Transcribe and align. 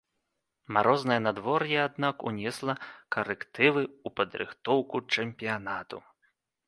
Марознае 0.75 1.17
надвор'е 1.25 1.77
аднак 1.87 2.17
унесла 2.31 2.75
карэктывы 3.17 3.83
ў 3.91 4.09
падрыхтоўку 4.21 5.03
чэмпіянату. 5.19 6.01